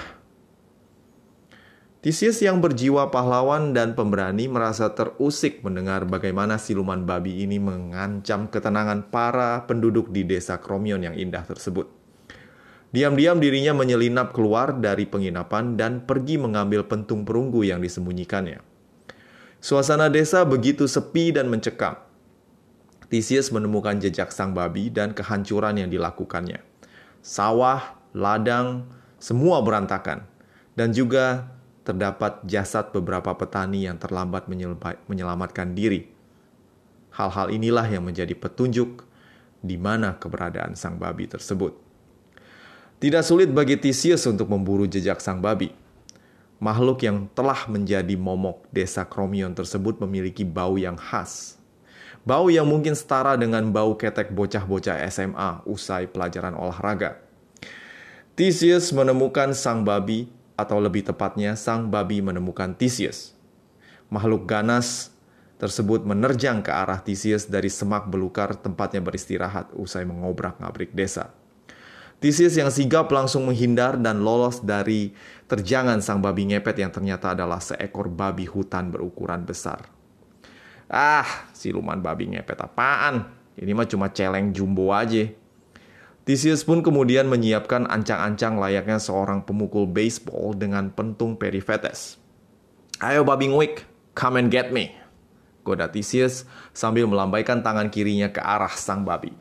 Tisius 1.99 2.39
yang 2.39 2.63
berjiwa 2.63 3.11
pahlawan 3.11 3.75
dan 3.75 3.91
pemberani 3.91 4.47
merasa 4.47 4.95
terusik 4.95 5.59
mendengar 5.67 6.07
bagaimana 6.07 6.55
siluman 6.55 7.03
babi 7.03 7.43
ini 7.43 7.59
mengancam 7.59 8.47
ketenangan 8.47 9.11
para 9.11 9.67
penduduk 9.67 10.07
di 10.07 10.23
desa 10.23 10.63
Kromion 10.63 11.03
yang 11.03 11.11
indah 11.11 11.43
tersebut. 11.43 11.98
Diam-diam 12.89 13.37
dirinya 13.37 13.77
menyelinap 13.77 14.33
keluar 14.33 14.73
dari 14.73 15.05
penginapan 15.05 15.77
dan 15.77 16.01
pergi 16.09 16.41
mengambil 16.41 16.89
pentung 16.89 17.21
perunggu 17.21 17.61
yang 17.61 17.85
disembunyikannya. 17.85 18.65
Suasana 19.61 20.09
desa 20.09 20.41
begitu 20.41 20.89
sepi 20.89 21.29
dan 21.29 21.53
mencekam. 21.53 22.01
Tisius 23.09 23.53
menemukan 23.53 23.97
jejak 24.01 24.33
sang 24.33 24.57
babi 24.57 24.89
dan 24.89 25.13
kehancuran 25.13 25.77
yang 25.77 25.89
dilakukannya. 25.89 26.61
Sawah, 27.21 27.97
ladang, 28.13 28.89
semua 29.21 29.61
berantakan. 29.61 30.25
Dan 30.73 30.95
juga 30.95 31.51
terdapat 31.83 32.45
jasad 32.45 32.93
beberapa 32.93 33.33
petani 33.33 33.85
yang 33.89 33.97
terlambat 33.97 34.45
menyelamatkan 35.09 35.73
diri. 35.73 36.09
Hal-hal 37.13 37.49
inilah 37.49 37.85
yang 37.89 38.05
menjadi 38.05 38.31
petunjuk 38.37 39.03
di 39.59 39.75
mana 39.75 40.15
keberadaan 40.15 40.77
sang 40.77 40.95
babi 41.01 41.27
tersebut. 41.27 41.88
Tidak 42.99 43.23
sulit 43.23 43.47
bagi 43.47 43.79
Tisius 43.79 44.27
untuk 44.27 44.51
memburu 44.51 44.83
jejak 44.83 45.23
sang 45.23 45.39
babi. 45.39 45.71
Makhluk 46.59 46.99
yang 47.07 47.31
telah 47.31 47.63
menjadi 47.71 48.19
momok 48.19 48.67
desa 48.75 49.07
Kromion 49.07 49.55
tersebut 49.55 50.03
memiliki 50.03 50.43
bau 50.43 50.75
yang 50.75 50.99
khas. 50.99 51.55
Bau 52.27 52.51
yang 52.51 52.67
mungkin 52.67 52.99
setara 52.99 53.39
dengan 53.39 53.63
bau 53.71 53.95
ketek 53.95 54.35
bocah-bocah 54.35 54.99
SMA 55.07 55.63
usai 55.63 56.11
pelajaran 56.11 56.51
olahraga. 56.59 57.23
Tisius 58.35 58.91
menemukan 58.91 59.55
sang 59.55 59.87
babi 59.87 60.27
atau 60.59 60.83
lebih 60.83 61.07
tepatnya 61.07 61.55
sang 61.55 61.87
babi 61.87 62.19
menemukan 62.19 62.75
Theseus. 62.75 63.31
Makhluk 64.11 64.43
ganas 64.43 65.15
tersebut 65.55 66.03
menerjang 66.03 66.59
ke 66.59 66.75
arah 66.75 66.99
Theseus 66.99 67.47
dari 67.47 67.71
semak 67.71 68.11
belukar 68.11 68.59
tempatnya 68.59 68.99
beristirahat 68.99 69.71
usai 69.71 70.03
mengobrak-ngabrik 70.03 70.91
desa. 70.91 71.38
Theseus 72.19 72.59
yang 72.59 72.67
sigap 72.67 73.07
langsung 73.15 73.47
menghindar 73.47 73.95
dan 73.95 74.27
lolos 74.27 74.59
dari 74.59 75.15
terjangan 75.47 76.03
sang 76.03 76.19
babi 76.19 76.51
ngepet 76.51 76.75
yang 76.83 76.91
ternyata 76.91 77.31
adalah 77.31 77.63
seekor 77.63 78.11
babi 78.11 78.43
hutan 78.43 78.91
berukuran 78.91 79.47
besar. 79.47 79.87
Ah, 80.91 81.47
siluman 81.55 82.03
babi 82.03 82.27
ngepet 82.35 82.59
apaan? 82.59 83.23
Ini 83.55 83.71
mah 83.71 83.87
cuma 83.87 84.11
celeng 84.11 84.51
jumbo 84.51 84.91
aja. 84.91 85.31
Theseus 86.27 86.67
pun 86.67 86.83
kemudian 86.83 87.25
menyiapkan 87.31 87.87
ancang-ancang 87.87 88.59
layaknya 88.59 88.99
seorang 88.99 89.47
pemukul 89.47 89.87
baseball 89.87 90.51
dengan 90.53 90.91
pentung 90.91 91.39
perifetes. 91.39 92.19
Ayo 92.99 93.23
babi 93.23 93.47
nguik, 93.47 93.87
come 94.11 94.43
and 94.43 94.51
get 94.51 94.75
me. 94.75 94.91
Goda 95.63 95.87
Theseus 95.87 96.43
sambil 96.75 97.07
melambaikan 97.07 97.63
tangan 97.63 97.87
kirinya 97.87 98.27
ke 98.27 98.43
arah 98.43 98.75
sang 98.75 99.07
babi. 99.07 99.31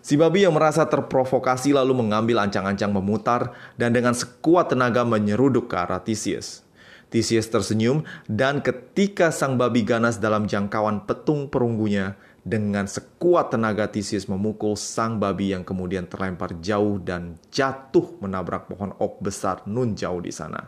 Si 0.00 0.16
babi 0.16 0.48
yang 0.48 0.56
merasa 0.56 0.88
terprovokasi 0.88 1.76
lalu 1.76 1.92
mengambil 1.92 2.40
ancang-ancang 2.40 2.92
memutar 2.92 3.52
dan 3.76 3.92
dengan 3.92 4.16
sekuat 4.16 4.72
tenaga 4.72 5.04
menyeruduk 5.04 5.68
ke 5.68 5.76
arah 5.76 6.00
Theseus. 6.00 6.64
Theseus 7.10 7.50
tersenyum 7.50 8.06
dan 8.30 8.62
ketika 8.62 9.34
sang 9.34 9.58
babi 9.58 9.82
ganas 9.82 10.22
dalam 10.22 10.46
jangkauan 10.46 11.04
petung 11.04 11.50
perunggunya, 11.50 12.14
dengan 12.40 12.88
sekuat 12.88 13.52
tenaga 13.52 13.84
Theseus 13.92 14.24
memukul 14.24 14.72
sang 14.72 15.20
babi 15.20 15.52
yang 15.52 15.60
kemudian 15.60 16.08
terlempar 16.08 16.56
jauh 16.64 16.96
dan 16.96 17.36
jatuh 17.52 18.16
menabrak 18.24 18.64
pohon 18.64 18.96
ok 18.96 19.20
besar 19.20 19.60
nun 19.68 19.92
jauh 19.92 20.24
di 20.24 20.32
sana. 20.32 20.64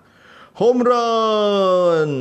Home 0.61 0.85
run! 0.85 2.13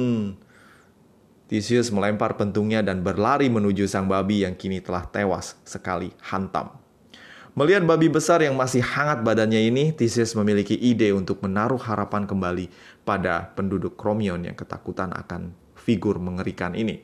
Theseus 1.51 1.91
melempar 1.91 2.39
pentungnya 2.39 2.79
dan 2.79 3.03
berlari 3.03 3.51
menuju 3.51 3.83
sang 3.91 4.07
babi 4.07 4.47
yang 4.47 4.55
kini 4.55 4.79
telah 4.79 5.03
tewas 5.11 5.59
sekali 5.67 6.15
hantam. 6.31 6.80
Melihat 7.51 7.83
babi 7.83 8.07
besar 8.07 8.39
yang 8.39 8.55
masih 8.55 8.79
hangat 8.79 9.27
badannya 9.27 9.67
ini, 9.67 9.91
Theseus 9.91 10.31
memiliki 10.39 10.71
ide 10.71 11.11
untuk 11.11 11.43
menaruh 11.43 11.83
harapan 11.83 12.23
kembali 12.23 12.71
pada 13.03 13.51
penduduk 13.59 13.99
Kromion 13.99 14.39
yang 14.47 14.55
ketakutan 14.55 15.11
akan 15.11 15.51
figur 15.75 16.15
mengerikan 16.15 16.71
ini. 16.71 17.03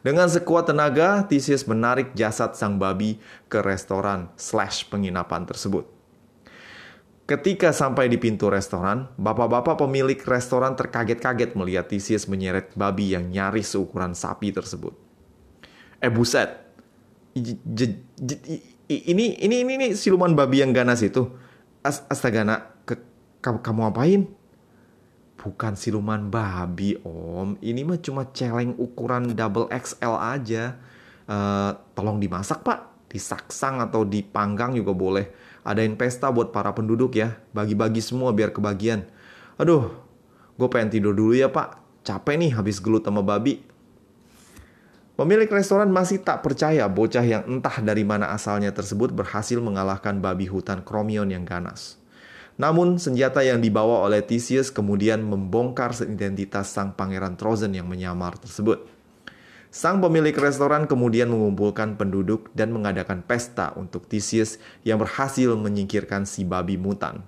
Dengan 0.00 0.32
sekuat 0.32 0.72
tenaga, 0.72 1.28
Theseus 1.28 1.68
menarik 1.68 2.16
jasad 2.16 2.56
sang 2.56 2.80
babi 2.80 3.20
ke 3.52 3.60
restoran 3.60 4.32
slash 4.40 4.88
penginapan 4.88 5.44
tersebut. 5.44 5.84
Ketika 7.26 7.74
sampai 7.74 8.06
di 8.06 8.16
pintu 8.16 8.46
restoran, 8.46 9.10
bapak-bapak 9.18 9.82
pemilik 9.82 10.16
restoran 10.30 10.78
terkaget-kaget 10.78 11.58
melihat 11.58 11.90
Theseus 11.90 12.30
menyeret 12.30 12.72
babi 12.78 13.12
yang 13.12 13.28
nyaris 13.28 13.74
seukuran 13.74 14.14
sapi 14.14 14.54
tersebut. 14.54 14.94
Eh 15.98 16.08
buset, 16.08 16.54
ini 18.86 19.38
ini 19.42 19.62
ini, 19.62 19.72
ini 19.74 19.86
siluman 19.98 20.34
babi 20.34 20.62
yang 20.62 20.70
ganas 20.70 21.02
itu. 21.02 21.26
Astaga 21.86 22.42
nak, 22.42 22.60
kamu 23.42 23.82
apain? 23.90 24.26
bukan 25.46 25.78
siluman 25.78 26.26
babi 26.26 26.98
om. 27.06 27.54
Ini 27.62 27.86
mah 27.86 28.02
cuma 28.02 28.26
celeng 28.34 28.74
ukuran 28.74 29.30
double 29.30 29.70
XL 29.70 30.14
aja. 30.18 30.74
Uh, 31.30 31.70
tolong 31.94 32.18
dimasak 32.18 32.66
pak. 32.66 33.06
Disaksang 33.06 33.78
atau 33.78 34.02
dipanggang 34.02 34.74
juga 34.74 34.90
boleh. 34.90 35.30
Adain 35.62 35.94
pesta 35.94 36.34
buat 36.34 36.50
para 36.50 36.74
penduduk 36.74 37.14
ya. 37.14 37.38
Bagi-bagi 37.54 38.02
semua 38.02 38.34
biar 38.34 38.50
kebagian. 38.50 39.06
Aduh 39.54 39.94
gue 40.58 40.68
pengen 40.72 40.98
tidur 40.98 41.14
dulu 41.14 41.38
ya 41.38 41.46
pak. 41.46 41.78
Capek 42.02 42.34
nih 42.42 42.50
habis 42.50 42.82
gelut 42.82 43.06
sama 43.06 43.22
babi 43.22 43.62
Pemilik 45.16 45.48
restoran 45.48 45.88
masih 45.88 46.20
tak 46.20 46.44
percaya 46.44 46.84
bocah 46.92 47.24
yang 47.24 47.48
entah 47.48 47.80
dari 47.80 48.04
mana 48.04 48.36
asalnya 48.36 48.68
tersebut 48.76 49.16
berhasil 49.16 49.56
mengalahkan 49.64 50.20
babi 50.20 50.44
hutan 50.44 50.84
Kromion 50.84 51.32
yang 51.32 51.48
ganas. 51.48 51.96
Namun, 52.60 53.00
senjata 53.00 53.40
yang 53.40 53.64
dibawa 53.64 54.04
oleh 54.04 54.20
Theseus 54.20 54.68
kemudian 54.68 55.24
membongkar 55.24 55.96
identitas 56.04 56.68
sang 56.68 56.92
pangeran 56.92 57.40
Trozen 57.40 57.72
yang 57.72 57.88
menyamar 57.88 58.36
tersebut. 58.36 58.84
Sang 59.72 60.04
pemilik 60.04 60.36
restoran 60.36 60.84
kemudian 60.84 61.32
mengumpulkan 61.32 61.96
penduduk 61.96 62.52
dan 62.52 62.76
mengadakan 62.76 63.24
pesta 63.24 63.72
untuk 63.72 64.04
Theseus 64.12 64.60
yang 64.84 65.00
berhasil 65.00 65.48
menyingkirkan 65.56 66.28
si 66.28 66.44
babi 66.44 66.76
mutan. 66.76 67.24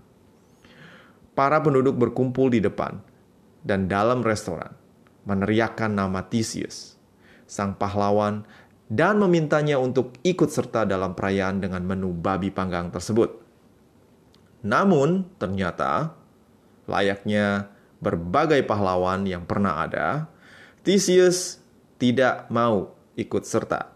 Para 1.33 1.64
penduduk 1.64 1.97
berkumpul 1.97 2.52
di 2.52 2.61
depan 2.61 3.00
dan 3.64 3.88
dalam 3.88 4.21
restoran, 4.21 4.76
meneriakkan 5.25 5.88
nama 5.92 6.25
Theseus, 6.28 6.97
sang 7.48 7.74
pahlawan, 7.80 8.44
dan 8.88 9.16
memintanya 9.16 9.80
untuk 9.80 10.16
ikut 10.22 10.48
serta 10.52 10.84
dalam 10.84 11.16
perayaan 11.16 11.60
dengan 11.64 11.82
menu 11.84 12.12
babi 12.12 12.52
panggang 12.52 12.92
tersebut. 12.92 13.40
Namun, 14.64 15.28
ternyata 15.40 16.12
layaknya 16.88 17.68
berbagai 18.00 18.64
pahlawan 18.64 19.28
yang 19.28 19.44
pernah 19.44 19.84
ada, 19.84 20.28
Theseus 20.86 21.60
tidak 22.00 22.48
mau 22.48 22.94
ikut 23.18 23.44
serta. 23.44 23.92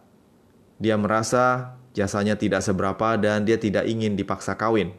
Dia 0.82 0.98
merasa 0.98 1.78
jasanya 1.96 2.34
tidak 2.36 2.60
seberapa 2.60 3.16
dan 3.16 3.46
dia 3.46 3.56
tidak 3.56 3.88
ingin 3.88 4.18
dipaksa 4.18 4.58
kawin. 4.58 4.92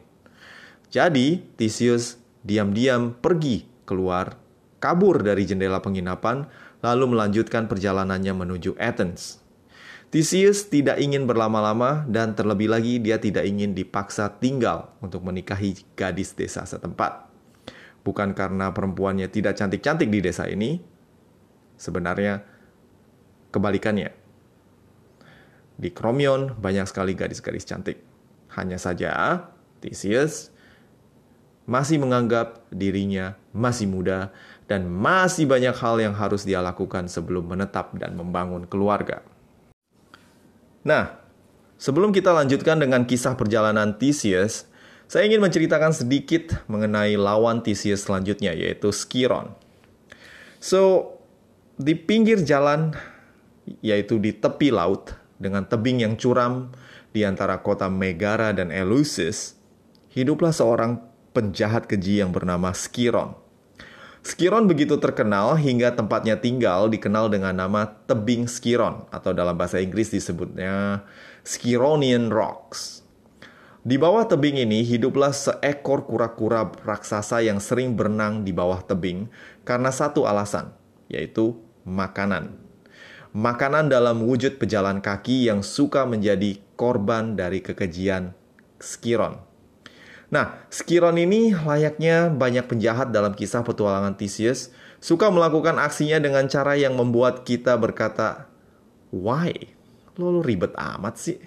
Jadi, 0.90 1.42
Theseus 1.54 2.18
diam-diam 2.42 3.14
pergi 3.14 3.66
keluar, 3.84 4.36
kabur 4.82 5.22
dari 5.22 5.44
jendela 5.44 5.80
penginapan, 5.80 6.48
lalu 6.84 7.16
melanjutkan 7.16 7.64
perjalanannya 7.64 8.36
menuju 8.36 8.76
Athens. 8.76 9.40
Theseus 10.12 10.68
tidak 10.68 11.00
ingin 11.00 11.24
berlama-lama 11.24 12.04
dan 12.06 12.36
terlebih 12.36 12.68
lagi 12.68 13.00
dia 13.00 13.16
tidak 13.16 13.48
ingin 13.48 13.72
dipaksa 13.72 14.28
tinggal 14.36 14.92
untuk 15.00 15.24
menikahi 15.24 15.80
gadis 15.96 16.36
desa 16.36 16.68
setempat. 16.68 17.26
Bukan 18.04 18.36
karena 18.36 18.68
perempuannya 18.70 19.32
tidak 19.32 19.56
cantik-cantik 19.56 20.12
di 20.12 20.20
desa 20.20 20.44
ini, 20.44 20.76
sebenarnya 21.80 22.44
kebalikannya. 23.48 24.12
Di 25.74 25.90
Kromion 25.90 26.54
banyak 26.54 26.86
sekali 26.86 27.16
gadis-gadis 27.16 27.66
cantik. 27.66 27.98
Hanya 28.54 28.78
saja 28.78 29.40
Theseus 29.82 30.54
masih 31.64 31.96
menganggap 31.96 32.68
dirinya 32.68 33.40
masih 33.56 33.88
muda 33.88 34.36
dan 34.64 34.88
masih 34.88 35.44
banyak 35.44 35.76
hal 35.76 36.00
yang 36.00 36.16
harus 36.16 36.48
dia 36.48 36.64
lakukan 36.64 37.04
sebelum 37.10 37.44
menetap 37.48 37.92
dan 38.00 38.16
membangun 38.16 38.64
keluarga. 38.64 39.20
Nah, 40.84 41.20
sebelum 41.76 42.12
kita 42.12 42.32
lanjutkan 42.32 42.80
dengan 42.80 43.04
kisah 43.04 43.36
perjalanan 43.36 43.96
Theseus, 43.96 44.68
Saya 45.04 45.28
ingin 45.28 45.44
menceritakan 45.44 45.92
sedikit 45.92 46.64
mengenai 46.64 47.14
lawan 47.20 47.60
Theseus 47.60 48.08
selanjutnya, 48.08 48.56
yaitu 48.56 48.88
Skiron. 48.88 49.52
So, 50.58 51.12
di 51.76 51.92
pinggir 51.92 52.40
jalan, 52.40 52.96
yaitu 53.84 54.16
di 54.16 54.32
tepi 54.32 54.72
laut, 54.72 55.12
dengan 55.36 55.68
tebing 55.68 56.00
yang 56.00 56.14
curam 56.16 56.72
di 57.12 57.20
antara 57.20 57.60
kota 57.60 57.92
Megara 57.92 58.56
dan 58.56 58.72
Eleusis, 58.72 59.60
hiduplah 60.16 60.56
seorang 60.56 61.04
penjahat 61.36 61.84
keji 61.84 62.24
yang 62.24 62.32
bernama 62.32 62.72
Skiron. 62.72 63.36
Skiron 64.24 64.64
begitu 64.64 64.96
terkenal 64.96 65.52
hingga 65.60 65.92
tempatnya 65.92 66.40
tinggal 66.40 66.88
dikenal 66.88 67.28
dengan 67.28 67.52
nama 67.52 67.92
tebing 68.08 68.48
Skiron 68.48 69.04
atau 69.12 69.36
dalam 69.36 69.52
bahasa 69.52 69.84
Inggris 69.84 70.08
disebutnya 70.08 71.04
Skironian 71.44 72.32
Rocks. 72.32 73.04
Di 73.84 74.00
bawah 74.00 74.24
tebing 74.24 74.64
ini 74.64 74.80
hiduplah 74.80 75.28
seekor 75.28 76.08
kura-kura 76.08 76.64
raksasa 76.72 77.44
yang 77.44 77.60
sering 77.60 78.00
berenang 78.00 78.48
di 78.48 78.56
bawah 78.56 78.80
tebing 78.80 79.28
karena 79.60 79.92
satu 79.92 80.24
alasan, 80.24 80.72
yaitu 81.12 81.60
makanan. 81.84 82.56
Makanan 83.36 83.92
dalam 83.92 84.24
wujud 84.24 84.56
pejalan 84.56 85.04
kaki 85.04 85.52
yang 85.52 85.60
suka 85.60 86.08
menjadi 86.08 86.64
korban 86.80 87.36
dari 87.36 87.60
kekejian 87.60 88.32
Skiron. 88.80 89.53
Nah, 90.34 90.66
Skiron 90.66 91.14
ini 91.14 91.54
layaknya 91.54 92.26
banyak 92.26 92.66
penjahat 92.66 93.14
dalam 93.14 93.38
kisah 93.38 93.62
petualangan 93.62 94.18
Theseus, 94.18 94.74
suka 94.98 95.30
melakukan 95.30 95.78
aksinya 95.78 96.18
dengan 96.18 96.50
cara 96.50 96.74
yang 96.74 96.98
membuat 96.98 97.46
kita 97.46 97.78
berkata, 97.78 98.50
Why? 99.14 99.54
Lo, 100.18 100.34
lo 100.34 100.40
ribet 100.42 100.74
amat 100.74 101.14
sih? 101.22 101.38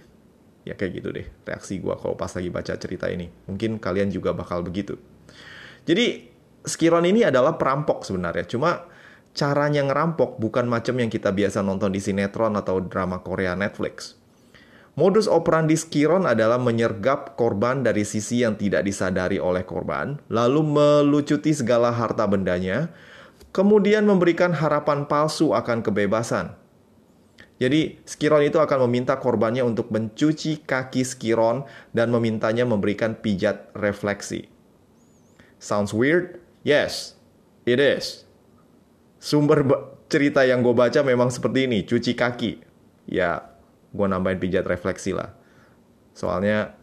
Ya 0.63 0.75
kayak 0.75 0.99
gitu 0.99 1.15
deh 1.15 1.27
reaksi 1.47 1.79
gue 1.79 1.95
kalau 1.95 2.15
pas 2.15 2.31
lagi 2.31 2.47
baca 2.47 2.75
cerita 2.79 3.11
ini. 3.11 3.27
Mungkin 3.47 3.79
kalian 3.79 4.11
juga 4.11 4.31
bakal 4.31 4.63
begitu. 4.63 4.99
Jadi 5.87 6.27
Skiron 6.67 7.07
ini 7.07 7.23
adalah 7.23 7.55
perampok 7.55 8.03
sebenarnya. 8.03 8.43
Cuma 8.43 8.83
caranya 9.31 9.87
ngerampok 9.87 10.35
bukan 10.35 10.67
macam 10.67 10.99
yang 10.99 11.07
kita 11.07 11.31
biasa 11.31 11.63
nonton 11.63 11.95
di 11.95 12.03
sinetron 12.03 12.59
atau 12.59 12.83
drama 12.83 13.23
Korea 13.23 13.55
Netflix. 13.55 14.16
Modus 14.97 15.29
operandi 15.29 15.77
Skiron 15.77 16.25
adalah 16.25 16.57
menyergap 16.57 17.37
korban 17.37 17.85
dari 17.85 18.01
sisi 18.01 18.41
yang 18.41 18.57
tidak 18.57 18.81
disadari 18.81 19.37
oleh 19.37 19.61
korban, 19.61 20.17
lalu 20.25 20.65
melucuti 20.65 21.53
segala 21.53 21.93
harta 21.93 22.25
bendanya, 22.25 22.89
kemudian 23.53 24.09
memberikan 24.09 24.57
harapan 24.57 25.05
palsu 25.05 25.53
akan 25.53 25.85
kebebasan. 25.85 26.57
Jadi 27.61 28.01
Skiron 28.09 28.41
itu 28.41 28.57
akan 28.57 28.89
meminta 28.89 29.21
korbannya 29.21 29.61
untuk 29.61 29.93
mencuci 29.93 30.65
kaki 30.65 31.05
Skiron 31.05 31.69
dan 31.93 32.09
memintanya 32.09 32.65
memberikan 32.65 33.21
pijat 33.21 33.69
refleksi. 33.77 34.49
Sounds 35.61 35.93
weird? 35.93 36.41
Yes, 36.65 37.13
it 37.69 37.77
is. 37.77 38.25
Sumber 39.21 39.61
cerita 40.09 40.41
yang 40.41 40.65
gue 40.65 40.73
baca 40.73 41.05
memang 41.05 41.29
seperti 41.29 41.69
ini, 41.69 41.85
cuci 41.85 42.17
kaki. 42.17 42.65
Ya, 43.09 43.56
gue 43.93 44.07
nambahin 44.07 44.39
pijat 44.39 44.65
refleksi 44.67 45.15
lah. 45.15 45.31
Soalnya 46.17 46.75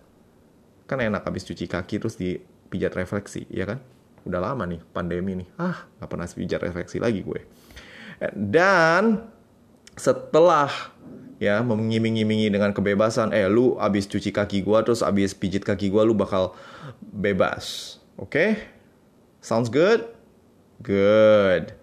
kan 0.85 1.01
enak 1.01 1.25
habis 1.25 1.45
cuci 1.49 1.67
kaki 1.67 2.01
terus 2.01 2.17
di 2.21 2.39
pijat 2.69 2.95
refleksi, 2.95 3.49
ya 3.51 3.65
kan? 3.65 3.81
Udah 4.25 4.41
lama 4.41 4.65
nih 4.65 4.81
pandemi 4.93 5.37
nih. 5.37 5.49
Ah, 5.61 5.85
gak 6.01 6.09
pernah 6.09 6.29
pijat 6.29 6.61
refleksi 6.61 6.97
lagi 7.03 7.21
gue. 7.21 7.41
Dan 8.33 9.27
setelah 9.95 10.71
ya 11.43 11.63
mengiming-imingi 11.63 12.51
dengan 12.51 12.71
kebebasan 12.71 13.35
eh 13.35 13.47
lu 13.51 13.75
abis 13.79 14.07
cuci 14.07 14.31
kaki 14.31 14.63
gua 14.63 14.87
terus 14.87 15.03
abis 15.03 15.35
pijit 15.35 15.67
kaki 15.67 15.91
gua 15.91 16.07
lu 16.07 16.15
bakal 16.15 16.55
bebas 17.03 17.99
oke 18.19 18.31
okay? 18.31 18.51
sounds 19.43 19.71
good 19.71 20.07
good 20.83 21.75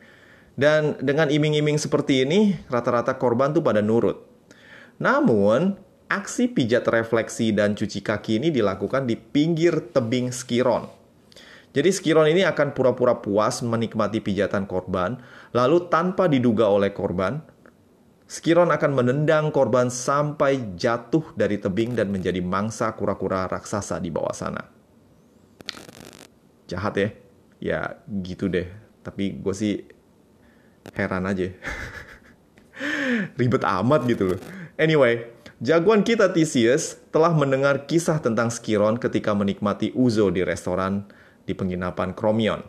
dan 0.56 0.96
dengan 1.04 1.28
iming-iming 1.28 1.76
seperti 1.76 2.24
ini 2.24 2.56
rata-rata 2.72 3.16
korban 3.20 3.52
tuh 3.52 3.64
pada 3.64 3.84
nurut 3.84 4.31
namun 5.02 5.76
aksi 6.06 6.54
pijat 6.54 6.86
refleksi 6.86 7.50
dan 7.50 7.74
cuci 7.74 8.06
kaki 8.06 8.38
ini 8.38 8.54
dilakukan 8.54 9.10
di 9.10 9.18
pinggir 9.18 9.90
tebing 9.90 10.30
skiron 10.30 11.02
jadi 11.72 11.88
Skiron 11.88 12.28
ini 12.28 12.44
akan 12.44 12.76
pura-pura 12.76 13.24
puas 13.24 13.64
menikmati 13.64 14.20
pijatan 14.20 14.68
korban, 14.68 15.16
lalu 15.56 15.88
tanpa 15.88 16.28
diduga 16.28 16.68
oleh 16.68 16.92
korban, 16.92 17.40
Skiron 18.28 18.72
akan 18.72 18.92
menendang 18.96 19.52
korban 19.52 19.92
sampai 19.92 20.76
jatuh 20.80 21.36
dari 21.36 21.60
tebing 21.60 22.00
dan 22.00 22.12
menjadi 22.12 22.40
mangsa 22.40 22.92
kura-kura 22.96 23.44
raksasa 23.44 24.00
di 24.00 24.08
bawah 24.08 24.32
sana. 24.32 24.64
Jahat 26.68 26.96
ya? 26.96 27.10
Ya 27.60 27.80
gitu 28.08 28.48
deh. 28.48 28.72
Tapi 29.04 29.36
gue 29.36 29.52
sih 29.52 29.84
heran 30.96 31.28
aja. 31.28 31.52
Ribet 33.40 33.68
amat 33.68 34.08
gitu 34.08 34.32
loh. 34.32 34.40
Anyway, 34.82 35.30
jagoan 35.62 36.02
kita 36.02 36.34
Theseus 36.34 36.98
telah 37.14 37.30
mendengar 37.38 37.86
kisah 37.86 38.18
tentang 38.18 38.50
Skiron 38.50 38.98
ketika 38.98 39.30
menikmati 39.38 39.94
uzo 39.94 40.34
di 40.34 40.42
restoran 40.42 41.06
di 41.46 41.54
penginapan 41.54 42.18
Kromion. 42.18 42.66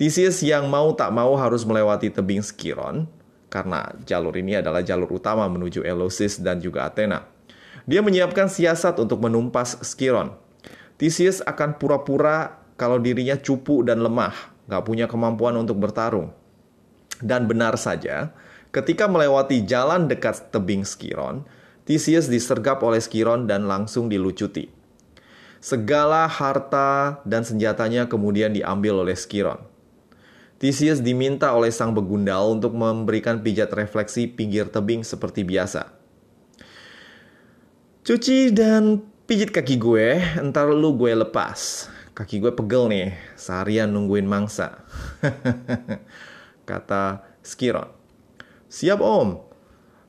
Theseus 0.00 0.40
yang 0.40 0.72
mau 0.72 0.96
tak 0.96 1.12
mau 1.12 1.36
harus 1.36 1.68
melewati 1.68 2.08
tebing 2.08 2.40
Skiron 2.40 3.04
karena 3.52 3.92
jalur 4.08 4.32
ini 4.40 4.56
adalah 4.56 4.80
jalur 4.80 5.20
utama 5.20 5.44
menuju 5.52 5.84
Eleusis 5.84 6.40
dan 6.40 6.64
juga 6.64 6.88
Athena. 6.88 7.28
Dia 7.84 8.00
menyiapkan 8.00 8.48
siasat 8.48 8.96
untuk 8.96 9.20
menumpas 9.20 9.76
Skiron. 9.84 10.32
Theseus 10.96 11.44
akan 11.44 11.76
pura-pura 11.76 12.56
kalau 12.80 12.96
dirinya 12.96 13.36
cupu 13.36 13.84
dan 13.84 14.00
lemah, 14.00 14.32
gak 14.64 14.80
punya 14.88 15.04
kemampuan 15.04 15.60
untuk 15.60 15.76
bertarung. 15.76 16.32
Dan 17.20 17.44
benar 17.44 17.76
saja, 17.76 18.32
ketika 18.78 19.10
melewati 19.10 19.66
jalan 19.66 20.06
dekat 20.06 20.54
tebing 20.54 20.86
Skiron, 20.86 21.42
Theseus 21.82 22.30
disergap 22.30 22.78
oleh 22.86 23.02
Skiron 23.02 23.50
dan 23.50 23.66
langsung 23.66 24.06
dilucuti. 24.06 24.70
Segala 25.58 26.30
harta 26.30 27.18
dan 27.26 27.42
senjatanya 27.42 28.06
kemudian 28.06 28.54
diambil 28.54 29.02
oleh 29.02 29.18
Skiron. 29.18 29.58
Theseus 30.62 31.02
diminta 31.02 31.50
oleh 31.54 31.74
sang 31.74 31.90
begundal 31.90 32.54
untuk 32.54 32.74
memberikan 32.74 33.42
pijat 33.42 33.74
refleksi 33.74 34.30
pinggir 34.30 34.70
tebing 34.70 35.02
seperti 35.02 35.42
biasa. 35.42 35.90
Cuci 38.06 38.54
dan 38.54 39.02
pijit 39.26 39.50
kaki 39.50 39.78
gue, 39.78 40.22
entar 40.38 40.70
lu 40.70 40.94
gue 40.94 41.14
lepas. 41.18 41.90
Kaki 42.14 42.42
gue 42.42 42.52
pegel 42.54 42.90
nih, 42.90 43.08
seharian 43.34 43.90
nungguin 43.90 44.26
mangsa. 44.26 44.86
Kata 46.68 47.26
Skiron. 47.42 47.97
Siap 48.68 49.00
om. 49.00 49.40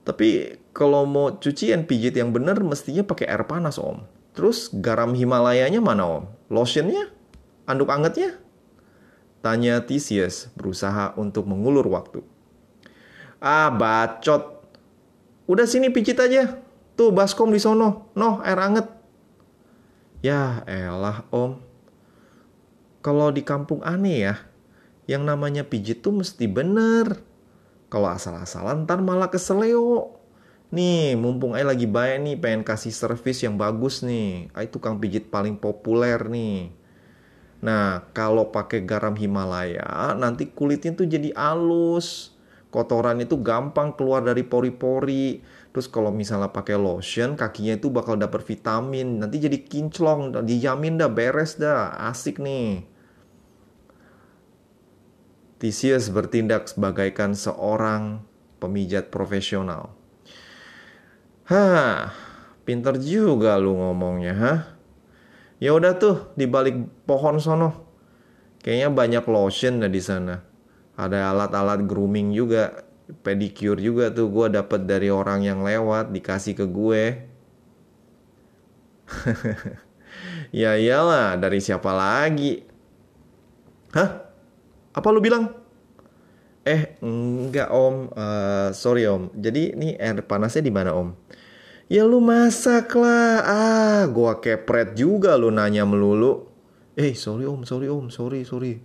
Tapi 0.03 0.59
kalau 0.75 1.03
mau 1.03 1.35
cuci 1.35 1.71
dan 1.71 1.83
pijit 1.83 2.15
yang 2.15 2.31
bener 2.35 2.59
mestinya 2.63 3.03
pakai 3.03 3.27
air 3.27 3.43
panas 3.47 3.79
om. 3.79 4.03
Terus 4.35 4.71
garam 4.71 5.11
Himalayanya 5.15 5.83
mana 5.83 6.03
om? 6.07 6.23
Lotionnya? 6.47 7.11
Anduk 7.67 7.91
angetnya? 7.91 8.39
Tanya 9.39 9.79
Theseus 9.83 10.51
berusaha 10.55 11.15
untuk 11.15 11.47
mengulur 11.47 11.87
waktu. 11.87 12.19
Ah, 13.39 13.71
bacot. 13.71 14.67
Udah 15.47 15.63
sini 15.63 15.87
pijit 15.87 16.19
aja. 16.19 16.59
Tuh 16.99 17.15
baskom 17.15 17.55
di 17.55 17.59
sono. 17.63 18.11
Noh, 18.19 18.43
air 18.43 18.59
anget. 18.59 18.87
Ya 20.19 20.67
elah 20.67 21.23
om. 21.31 21.63
Kalau 22.99 23.31
di 23.31 23.39
kampung 23.47 23.79
aneh 23.79 24.27
ya. 24.27 24.35
Yang 25.07 25.23
namanya 25.23 25.63
pijit 25.63 26.03
tuh 26.03 26.19
mesti 26.19 26.45
bener. 26.51 27.23
Kalau 27.89 28.09
asal-asalan 28.09 28.85
ntar 28.85 29.01
malah 29.01 29.33
keseleo. 29.33 30.13
Nih, 30.69 31.17
mumpung 31.17 31.57
Ai 31.57 31.65
lagi 31.65 31.89
baik 31.89 32.21
nih, 32.21 32.35
pengen 32.37 32.61
kasih 32.61 32.93
servis 32.93 33.41
yang 33.41 33.57
bagus 33.57 34.05
nih. 34.05 34.53
Ai 34.53 34.69
tukang 34.69 35.01
pijit 35.01 35.33
paling 35.33 35.57
populer 35.57 36.21
nih. 36.29 36.69
Nah, 37.59 38.07
kalau 38.15 38.53
pakai 38.53 38.85
garam 38.85 39.17
Himalaya, 39.17 40.15
nanti 40.15 40.47
kulitnya 40.53 40.95
tuh 40.95 41.09
jadi 41.09 41.33
halus. 41.35 42.37
Kotoran 42.69 43.17
itu 43.17 43.41
gampang 43.41 43.97
keluar 43.97 44.21
dari 44.21 44.45
pori-pori. 44.45 45.41
Terus 45.73 45.89
kalau 45.89 46.13
misalnya 46.13 46.53
pakai 46.53 46.77
lotion, 46.77 47.33
kakinya 47.33 47.81
itu 47.81 47.89
bakal 47.89 48.13
dapet 48.15 48.45
vitamin. 48.45 49.25
Nanti 49.25 49.41
jadi 49.41 49.57
kinclong, 49.65 50.37
dijamin 50.45 51.01
dah 51.01 51.09
beres 51.09 51.57
dah. 51.57 51.97
Asik 51.97 52.37
nih. 52.37 52.85
Theseus 55.59 56.07
bertindak 56.07 56.71
sebagaikan 56.71 57.35
seorang 57.35 58.23
pemijat 58.63 59.11
profesional. 59.11 59.91
Hah, 61.51 62.15
pinter 62.63 62.95
juga 62.95 63.59
lu 63.59 63.75
ngomongnya, 63.75 64.33
hah? 64.39 64.59
Ya 65.59 65.75
udah 65.75 65.99
tuh 65.99 66.31
di 66.39 66.47
balik 66.47 66.79
pohon 67.03 67.43
sono. 67.43 67.91
Kayaknya 68.63 68.89
banyak 68.95 69.25
lotion 69.27 69.83
di 69.83 69.99
sana. 69.99 70.39
Ada 70.95 71.35
alat-alat 71.35 71.83
grooming 71.83 72.31
juga, 72.31 72.87
pedicure 73.23 73.83
juga 73.83 74.15
tuh 74.15 74.31
gue 74.31 74.47
dapet 74.55 74.87
dari 74.87 75.11
orang 75.11 75.43
yang 75.43 75.59
lewat 75.59 76.15
dikasih 76.15 76.55
ke 76.55 76.65
gue. 76.67 77.03
Ya 80.49 80.73
iyalah, 80.73 81.37
dari 81.37 81.61
siapa 81.61 81.93
lagi? 81.93 82.65
Hah? 83.93 84.28
Apa 84.93 85.13
lu 85.13 85.21
bilang? 85.21 85.53
Eh, 86.65 86.99
enggak 87.01 87.69
om. 87.71 88.09
Uh, 88.13 88.69
sorry 88.75 89.05
om. 89.09 89.33
Jadi 89.33 89.73
ini 89.73 89.95
air 89.97 90.21
panasnya 90.25 90.65
di 90.65 90.73
mana 90.73 90.93
om? 90.93 91.15
Ya 91.89 92.05
lu 92.05 92.21
masak 92.21 92.93
lah. 92.93 93.41
Ah, 93.41 94.01
gua 94.05 94.37
kepret 94.37 94.93
juga 94.93 95.33
lu 95.33 95.49
nanya 95.49 95.89
melulu. 95.89 96.45
Eh, 96.99 97.15
sorry 97.15 97.49
om, 97.49 97.65
sorry 97.65 97.87
om, 97.89 98.11
sorry, 98.13 98.45
sorry. 98.45 98.83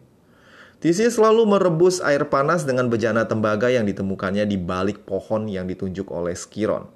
Tisi 0.78 1.08
selalu 1.08 1.48
merebus 1.48 1.98
air 2.04 2.28
panas 2.28 2.68
dengan 2.68 2.92
bejana 2.92 3.24
tembaga 3.24 3.72
yang 3.72 3.88
ditemukannya 3.88 4.44
di 4.44 4.60
balik 4.60 5.08
pohon 5.08 5.48
yang 5.48 5.64
ditunjuk 5.64 6.12
oleh 6.12 6.36
Skiron. 6.36 6.86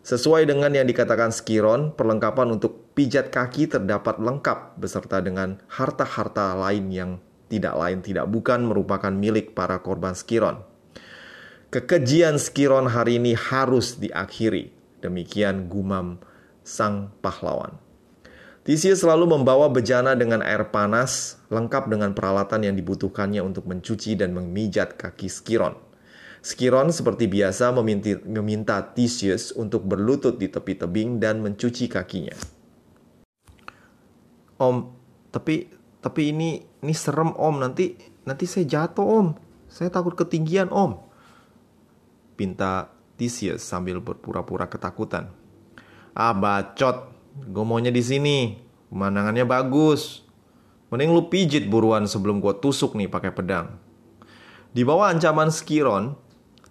Sesuai 0.00 0.48
dengan 0.48 0.72
yang 0.72 0.88
dikatakan 0.88 1.28
Skiron, 1.28 1.92
perlengkapan 1.92 2.56
untuk 2.56 2.94
pijat 2.96 3.28
kaki 3.28 3.68
terdapat 3.68 4.16
lengkap 4.16 4.80
beserta 4.80 5.20
dengan 5.20 5.60
harta-harta 5.68 6.56
lain 6.56 6.88
yang 6.88 7.10
tidak 7.50 7.74
lain 7.74 7.98
tidak 8.00 8.30
bukan 8.30 8.62
merupakan 8.62 9.10
milik 9.10 9.58
para 9.58 9.82
korban 9.82 10.14
Skiron. 10.14 10.62
Kekejian 11.74 12.38
Skiron 12.38 12.86
hari 12.86 13.18
ini 13.18 13.34
harus 13.34 13.98
diakhiri. 13.98 14.70
Demikian 15.02 15.66
gumam 15.66 16.22
sang 16.62 17.10
pahlawan. 17.18 17.74
Theseus 18.60 19.02
selalu 19.02 19.40
membawa 19.40 19.72
bejana 19.72 20.12
dengan 20.14 20.44
air 20.44 20.68
panas, 20.68 21.40
lengkap 21.48 21.90
dengan 21.90 22.12
peralatan 22.12 22.62
yang 22.70 22.76
dibutuhkannya 22.76 23.40
untuk 23.40 23.66
mencuci 23.66 24.14
dan 24.14 24.36
memijat 24.36 24.94
kaki 25.00 25.26
Skiron. 25.26 25.74
Skiron 26.40 26.92
seperti 26.92 27.28
biasa 27.28 27.72
meminta, 27.72 28.16
meminta 28.24 28.80
Theseus 28.80 29.52
untuk 29.52 29.84
berlutut 29.84 30.36
di 30.36 30.48
tepi 30.48 30.76
tebing 30.76 31.20
dan 31.20 31.40
mencuci 31.40 31.88
kakinya. 31.88 32.36
Om, 34.60 34.76
tapi 35.32 35.79
tapi 36.00 36.32
ini 36.32 36.64
ini 36.80 36.94
serem 36.96 37.36
om 37.36 37.60
nanti 37.60 37.92
nanti 38.24 38.48
saya 38.48 38.64
jatuh 38.64 39.04
om. 39.04 39.28
Saya 39.68 39.92
takut 39.92 40.16
ketinggian 40.16 40.72
om. 40.72 40.96
Pinta 42.34 42.88
Theseus 43.20 43.60
sambil 43.60 44.00
berpura-pura 44.00 44.66
ketakutan. 44.66 45.28
Ah 46.16 46.32
bacot, 46.32 47.12
gue 47.36 47.64
maunya 47.64 47.92
di 47.92 48.00
sini. 48.00 48.56
Pemandangannya 48.88 49.44
bagus. 49.46 50.24
Mending 50.90 51.14
lu 51.14 51.30
pijit 51.30 51.70
buruan 51.70 52.08
sebelum 52.08 52.42
gue 52.42 52.50
tusuk 52.58 52.98
nih 52.98 53.06
pakai 53.06 53.30
pedang. 53.30 53.78
Di 54.74 54.82
bawah 54.82 55.12
ancaman 55.12 55.52
Skiron, 55.54 56.18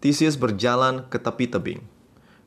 Theseus 0.04 0.36
berjalan 0.36 1.08
ke 1.08 1.22
tepi 1.22 1.48
tebing. 1.48 1.82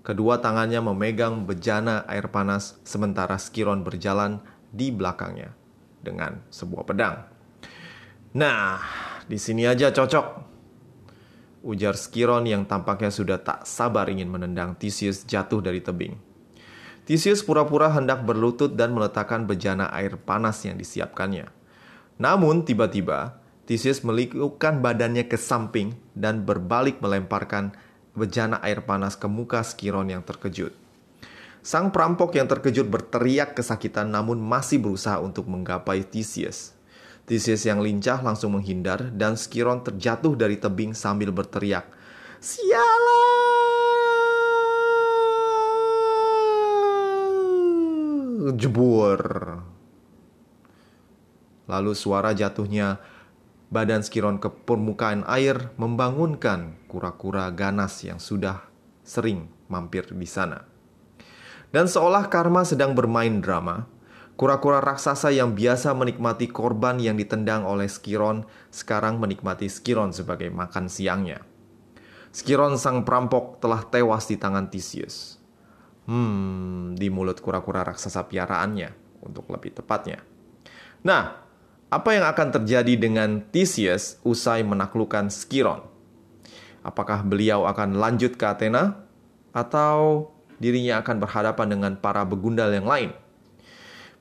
Kedua 0.02 0.42
tangannya 0.42 0.82
memegang 0.82 1.46
bejana 1.46 2.04
air 2.10 2.28
panas 2.28 2.76
sementara 2.82 3.38
Skiron 3.38 3.86
berjalan 3.86 4.42
di 4.74 4.90
belakangnya 4.90 5.61
dengan 6.02 6.42
sebuah 6.50 6.84
pedang. 6.84 7.16
Nah, 8.34 8.82
di 9.24 9.38
sini 9.38 9.64
aja 9.64 9.94
cocok. 9.94 10.50
Ujar 11.62 11.94
Skiron 11.94 12.42
yang 12.42 12.66
tampaknya 12.66 13.14
sudah 13.14 13.38
tak 13.38 13.62
sabar 13.70 14.10
ingin 14.10 14.26
menendang 14.26 14.74
Theseus 14.74 15.22
jatuh 15.22 15.62
dari 15.62 15.78
tebing. 15.78 16.18
Theseus 17.06 17.46
pura-pura 17.46 17.90
hendak 17.94 18.26
berlutut 18.26 18.74
dan 18.74 18.90
meletakkan 18.90 19.46
bejana 19.46 19.86
air 19.94 20.18
panas 20.18 20.58
yang 20.66 20.74
disiapkannya. 20.74 21.46
Namun 22.18 22.66
tiba-tiba 22.66 23.38
Theseus 23.62 24.02
melikukan 24.02 24.82
badannya 24.82 25.30
ke 25.30 25.38
samping 25.38 25.94
dan 26.18 26.42
berbalik 26.42 26.98
melemparkan 26.98 27.78
bejana 28.18 28.58
air 28.66 28.82
panas 28.82 29.14
ke 29.14 29.30
muka 29.30 29.62
Skiron 29.62 30.10
yang 30.10 30.26
terkejut. 30.26 30.81
Sang 31.62 31.94
perampok 31.94 32.34
yang 32.34 32.50
terkejut 32.50 32.90
berteriak 32.90 33.54
kesakitan 33.54 34.10
namun 34.10 34.42
masih 34.42 34.82
berusaha 34.82 35.22
untuk 35.22 35.46
menggapai 35.46 36.02
Theseus. 36.02 36.74
Theseus 37.22 37.62
yang 37.62 37.78
lincah 37.78 38.18
langsung 38.18 38.58
menghindar 38.58 39.14
dan 39.14 39.38
Skiron 39.38 39.86
terjatuh 39.86 40.34
dari 40.34 40.58
tebing 40.58 40.90
sambil 40.90 41.30
berteriak, 41.30 41.86
Sialan! 42.42 42.82
Jebur. 48.58 49.22
Lalu 51.70 51.92
suara 51.94 52.34
jatuhnya 52.34 52.98
badan 53.70 54.02
Skiron 54.02 54.42
ke 54.42 54.50
permukaan 54.50 55.22
air 55.30 55.70
membangunkan 55.78 56.74
kura-kura 56.90 57.46
ganas 57.54 58.02
yang 58.02 58.18
sudah 58.18 58.66
sering 59.06 59.46
mampir 59.70 60.10
di 60.10 60.26
sana. 60.26 60.71
Dan 61.72 61.88
seolah 61.88 62.28
karma 62.28 62.68
sedang 62.68 62.92
bermain 62.92 63.40
drama, 63.40 63.88
kura-kura 64.36 64.84
raksasa 64.84 65.32
yang 65.32 65.56
biasa 65.56 65.96
menikmati 65.96 66.52
korban 66.52 67.00
yang 67.00 67.16
ditendang 67.16 67.64
oleh 67.64 67.88
Skiron 67.88 68.44
sekarang 68.68 69.16
menikmati 69.16 69.72
Skiron 69.72 70.12
sebagai 70.12 70.52
makan 70.52 70.92
siangnya. 70.92 71.40
Skiron 72.32 72.76
sang 72.76 73.08
perampok 73.08 73.60
telah 73.60 73.84
tewas 73.88 74.28
di 74.28 74.36
tangan 74.36 74.68
Theseus. 74.68 75.40
Hmm, 76.08 76.92
di 76.92 77.08
mulut 77.08 77.40
kura-kura 77.40 77.84
raksasa 77.88 78.28
piaraannya 78.28 79.20
untuk 79.24 79.48
lebih 79.48 79.76
tepatnya. 79.76 80.20
Nah, 81.04 81.40
apa 81.92 82.10
yang 82.16 82.24
akan 82.24 82.48
terjadi 82.56 82.96
dengan 82.96 83.44
Theseus 83.52 84.16
usai 84.24 84.64
menaklukkan 84.64 85.28
Skiron? 85.28 85.84
Apakah 86.82 87.20
beliau 87.22 87.68
akan 87.68 88.00
lanjut 88.00 88.40
ke 88.40 88.44
Athena 88.48 89.04
atau 89.52 90.31
dirinya 90.62 91.02
akan 91.02 91.18
berhadapan 91.18 91.66
dengan 91.74 91.92
para 91.98 92.22
begundal 92.22 92.70
yang 92.70 92.86
lain? 92.86 93.10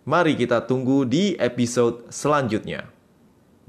Mari 0.01 0.33
kita 0.33 0.65
tunggu 0.65 1.05
di 1.05 1.37
episode 1.37 2.09
selanjutnya. 2.09 2.89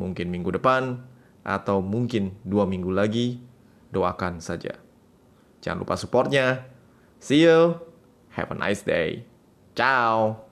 Mungkin 0.01 0.33
minggu 0.33 0.57
depan 0.57 1.05
atau 1.45 1.85
mungkin 1.85 2.33
dua 2.41 2.65
minggu 2.65 2.89
lagi. 2.89 3.45
Doakan 3.93 4.41
saja. 4.41 4.81
Jangan 5.61 5.85
lupa 5.85 6.01
supportnya. 6.01 6.65
See 7.21 7.45
you. 7.45 7.77
Have 8.33 8.49
a 8.49 8.57
nice 8.57 8.81
day. 8.81 9.29
Ciao. 9.77 10.52